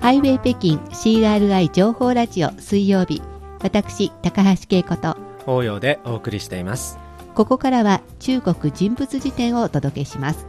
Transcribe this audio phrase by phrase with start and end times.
[0.00, 3.20] ハイウェイ北京 CRI 情報ラジオ水曜日。
[3.62, 5.14] 私高橋恵子と。
[5.46, 6.98] 王洋でお送りしています。
[7.34, 10.46] ここからは中国人物辞典をお届けします。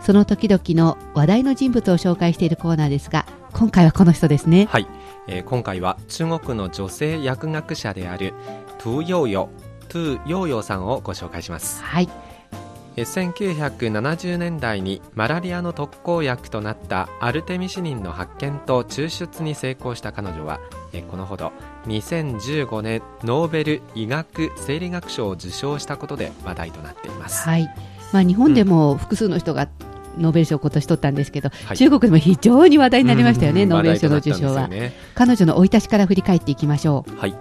[0.00, 4.66] その時々の話題の人物を紹介しているコーナーですが今回はこの人ですね。
[4.70, 4.86] はい、
[5.26, 8.32] えー今回は中国の女性薬学者である
[8.78, 9.50] トゥ・ヨーヨ
[9.88, 11.82] トゥ・ヨーヨーさんをご紹介します。
[11.82, 12.08] はい。
[12.08, 12.27] えー
[13.02, 20.60] 1970年代にマラリアの特効薬となったアルテミシニンの発見と抽出に成功した彼女は
[20.92, 21.52] えーこのほど
[21.86, 27.74] 2015年ノーベル医学生理学賞を受賞したことで話題となっています、はい。
[28.12, 29.68] まあ日本でも複数の人が
[30.18, 31.76] ノーベル賞を今年取ったんですけど、はい。
[31.76, 37.16] 中国でも非常に話題になりましたよね、うんノーベル賞の受賞は、ね彼女の生い立ちから振り返っていきましょう。
[37.16, 37.34] はい、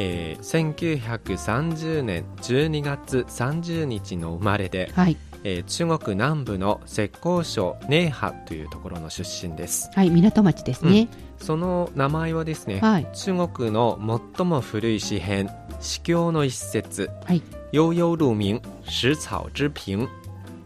[0.00, 9.90] えー1930年12月30日の生まれで、はい、えー中国南部の浙江省寧波というところの出身です。
[9.94, 13.06] はい、港町ですね、その名前はですね、はい。
[13.12, 13.98] 中国の
[14.36, 17.10] 最も古い詩編詩経の一節。
[17.26, 20.08] はい「悠々鹿鳴食草之平」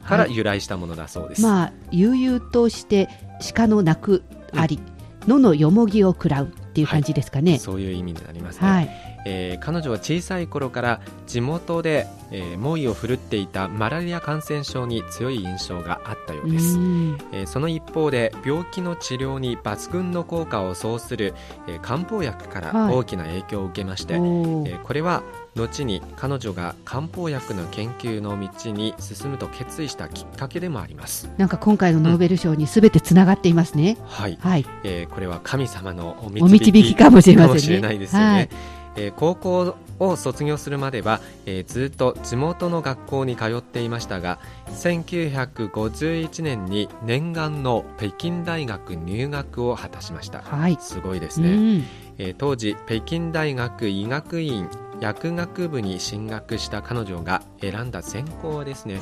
[0.06, 3.08] から由来したものだそうです、まあ悠々として
[3.54, 4.22] 鹿の鳴く
[4.52, 4.78] あり、
[5.26, 7.60] 野のよもぎを食らうっていう感じですかね。
[7.60, 8.90] そういう意味になりますね、はい、
[9.26, 17.18] えー彼女は小さい頃から地元で、えー猛威を振るっていたマラリア感染症に強い印象があったようです、うん。
[17.30, 21.34] えーその一方で病気の治療に抜群の効果を奏する、
[21.68, 22.94] えー漢方薬からはい。
[22.96, 24.70] 大きな影響を受けまして、おー。
[24.72, 25.22] えーこれは
[25.56, 31.30] 後に彼女が漢方薬の研究の道に進むと決意したきっかけでもあります。
[31.36, 37.80] なんか今回のノーベル賞にすべてつながっていますね、はい、はい、えーこれは神様のおお導きかもしれませんね。
[37.80, 38.48] ないですよね、はい。
[38.96, 50.40] えー高校を卒業するまでは、えーずっと地元の学校に通っていましたが1951年に念願の北京大学入学を果たしました。
[50.40, 51.84] はい、すごいですね、うん。
[52.18, 54.68] えー当時北京大学医学院
[55.00, 59.00] 薬学部に進学した彼女が選んだ専攻はですね。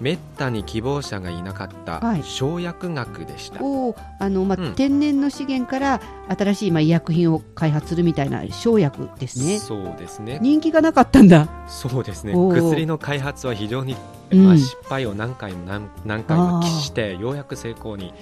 [0.00, 2.22] めったに希望者がいなかったはい。
[2.24, 4.74] 生薬学でした、おーあのまあうん。
[4.74, 6.00] 天然の資源から
[6.36, 9.58] 新しいまあ医薬品を開発するみたいな生薬ですね。
[9.60, 10.40] そうですね。
[10.42, 11.48] 人気がなかったんだ。
[11.68, 12.32] そうですね。
[12.32, 13.96] 薬の開発は非常に、
[14.32, 14.46] うん。
[14.46, 18.12] まあ、失敗を何回も何何回も喫してようやく成功に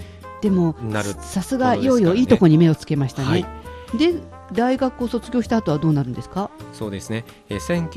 [0.42, 1.96] でもなるさすがものですからね。
[1.96, 3.46] ヨーヨーいいとこに目をつけましたね、はい。
[3.96, 4.14] で
[4.52, 6.50] 大学を卒業した後はどうなるんですか？
[6.72, 7.88] そうですね、えー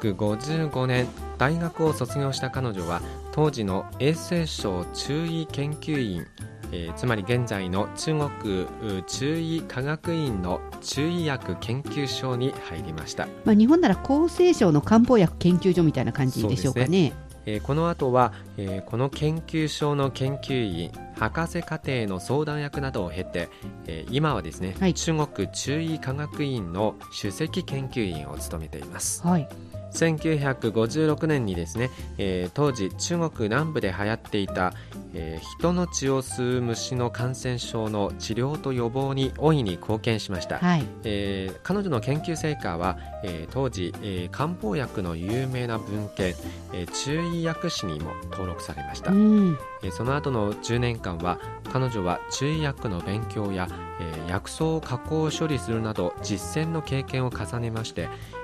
[0.00, 1.06] 1955年
[1.38, 3.00] 大学を卒業した彼女は
[3.32, 6.26] 当時の衛生省中医研究院
[6.72, 17.12] えーつまり現在の中国う中医科学院の中医薬研究所に入りました、まあ、日本なら厚生省の漢方薬研究所みたいな感じでしょうかそうね。
[17.46, 23.48] えーこの後は、えーこの研究所の研究員博士課程の相談役などを経て、
[23.86, 24.94] えー今はですね、はい。
[24.94, 29.26] 中国中医科学院の首席研究員を務めています。
[29.26, 29.48] はい、
[29.94, 34.72] 1956年にですね、えー当時中国南部で流行っていた、
[35.14, 46.34] えー人の血を吸う虫の感染症の治療と予防に大いに貢献しました、はい、えー彼女の研究成果は、えー当時、えー漢方薬の有名な文献、
[46.72, 51.38] えー中医薬史にも登録されました、うん、えーその後の10年間は
[51.72, 53.68] 彼女は中医薬の勉強や、
[54.00, 58.43] えー薬草を加工処理するなど実践の経験を重ねまして、え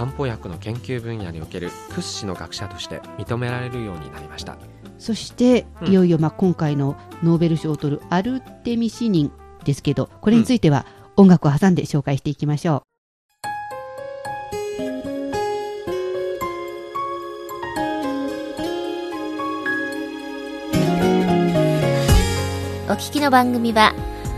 [0.00, 4.56] 漢方薬の研究分野における屈指の学者として認められるようになりました。
[4.98, 5.88] そして、うん。
[5.88, 10.86] いよいよまあ今回のノーベル賞を取るアルテミシニンですけどこれについては
[11.18, 12.82] 音楽を挟んで紹介していきましょ
[22.88, 23.92] お聞きの番組は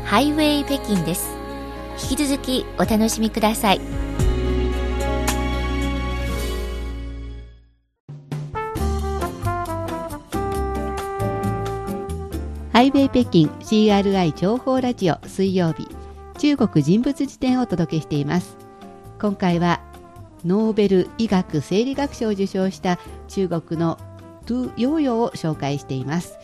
[0.06, 1.42] ハイウェイ北京です。
[2.10, 3.80] 引き続きお楽しみください
[12.72, 15.86] ハイイ北京 CRI 情報ラジオ水曜日。
[16.38, 18.56] 中国人物辞典をお届けしています。
[19.20, 19.82] 今回は
[20.46, 22.98] ノーベル医学生理学賞を受賞した
[23.28, 23.98] 中国の
[24.46, 26.38] トゥ・ヨーヨーを紹介しています。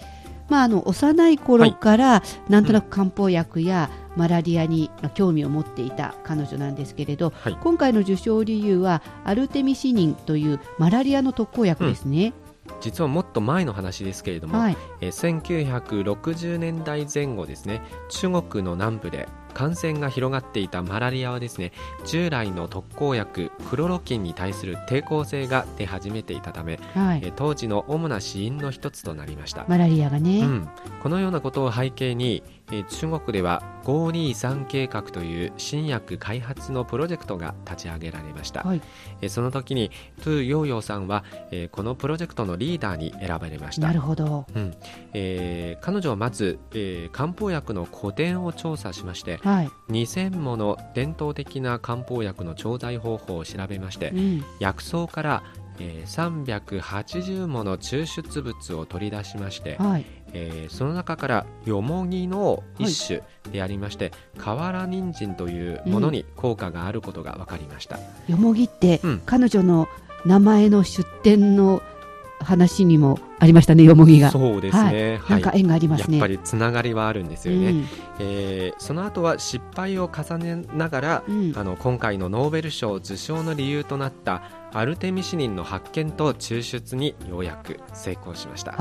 [0.51, 7.57] まあ、あの幼い頃からなんとなく漢方薬やマラリアにまあ興味を持っていた彼女なんですけれど、はい。
[7.63, 12.35] 今回の受賞理由はアルテミシニンというマラリアの特効薬ですね。
[12.81, 21.73] 実はもっと前の話ですけれども、はい、えー1960年代前後ですね中国の南部で感染が広がっていたマラリアはですね
[22.07, 27.21] 従来の特効薬クロロキンに対する抵抗性が出始めていたため、はい。
[27.25, 30.69] えー当時の主な死因の一つとなりました、マラリアがね、うん、
[31.03, 32.58] このようなことを背景に、えー
[32.91, 38.82] 中国では523計画という新薬開発のプロジェクトが立ち上げられました、はい。
[39.23, 39.91] えーその時に
[40.23, 44.47] トゥ・ヨーヨーさんは、えーこのプロジェクトのリーダーに選ばれましたなるほど。
[44.55, 44.75] うん
[45.15, 49.71] えー彼女はまず、えー漢方薬の古典を調査しましてはい。
[49.91, 54.44] 2000もの伝統的な漢方薬の調剤方法を調べましてうん。
[54.61, 55.43] 薬草から、
[55.79, 60.05] えー380もの抽出物を取り出しまして、はい。
[60.33, 67.99] えーその中からよもぎの一種でありまして、瓦人参というものに効果があることが分かりました、
[68.29, 69.23] よもぎって、うん。
[69.25, 69.89] 彼女の
[70.27, 71.83] 名前の出典の
[72.41, 74.31] 話にもありましたね、よもぎが。
[74.31, 76.19] そうですね、なんか縁がありますね。
[76.19, 77.87] やっぱりつながりはあるんですよね、うん。
[78.21, 81.53] えーその後は失敗を重ねながら、うん。
[81.57, 84.43] あの今回のノーベル賞受賞の理由となった
[84.73, 88.73] アルテミシニンの発見と抽出にようやく成功しました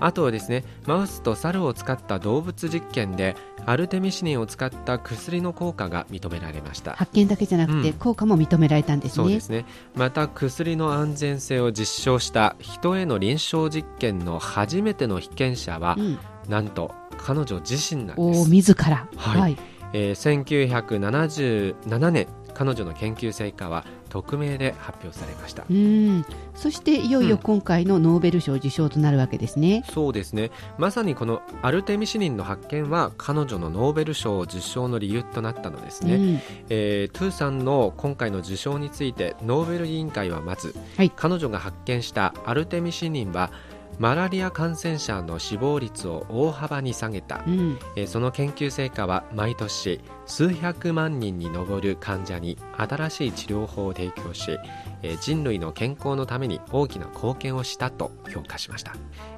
[0.00, 3.34] ああとはですねマウスと猿を使った動物実験で
[3.64, 6.92] アルテミシニンを使った薬の効果が認められました。
[6.92, 7.94] あ、発見だけじゃなくて、うん。
[7.94, 9.14] 効果も認められたんですね。
[9.14, 9.64] そうですね。
[9.94, 16.18] また薬の安全性を実証した人への臨床実験の初めての被験者は、うん、
[16.48, 19.40] なんと彼女自身なんでおす自ら、はい。
[19.40, 19.56] はい、
[19.92, 25.64] えー1977年彼女の研究成果は匿名で発表されました。
[25.70, 29.84] うん、そしていよいよ今回のノーベル賞受賞となるわけですね。
[29.90, 30.50] そうですね。
[30.78, 36.40] まさにこのアルテミシニンの発見は彼女のノーベル賞受賞の理由となったのですね、うん。
[36.68, 41.10] えートゥーさんの今回の受賞についてノーベル委員会はまず、はい。
[41.14, 43.50] 彼女が発見したアルテミシニンは
[44.02, 47.78] マラリア感染者の死亡率を大幅に下げた、うん。
[47.94, 54.58] えーその研究成果は毎年数百万人に上る患者に新しい治療法を提供し、
[55.02, 58.92] えー人類の健康のために大きな貢献をしたと評価しました、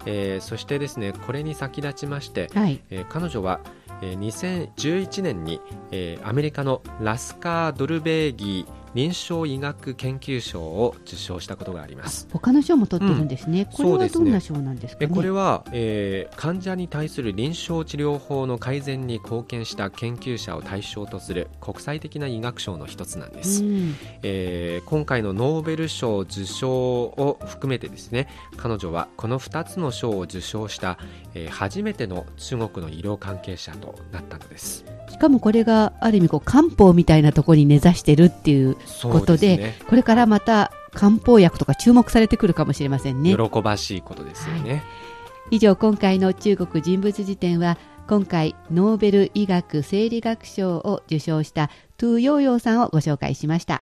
[0.06, 3.60] えーそしてですねこれに先立ちまして、はい、えー彼女は、
[4.00, 5.60] えー2011年に、
[5.90, 12.28] えーアメリカのラスカー・ドルベーギー臨床医学研究賞を受賞したことがあります。
[12.32, 13.66] 他の賞も取ってるんですね。
[13.72, 15.14] これはどんな賞なんですかえね。
[15.14, 23.94] これは、えー患者に対する臨床治療法の改善に貢献した研究者を対象とする国際的な医学賞の一つなんです、うん。
[24.22, 30.98] えー今回のノーベル賞受賞を含めてですね彼女はこの2つの賞を受賞した、
[31.34, 34.84] えー初めての中国の医療関係者となったのです。
[35.08, 43.36] しかもこれがある意味こう漢方みたいなところに根ざしてるっていうことでねこれからまた漢方薬とか注目されてくるかもしれませんね。
[43.36, 44.84] 喜ばしいことですよね、
[45.50, 53.82] 以上今回の中国人物辞典は今回ノーベル医学生理学賞を受賞したトゥ・ヨーヨーさんをご紹介しました。